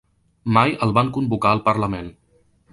[0.55, 2.13] Mai el van convocar al parlament.